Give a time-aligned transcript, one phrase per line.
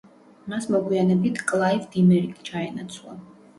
[0.53, 3.17] მას მოგვიანებით კლაივ დიმერი ჩაენაცვლა.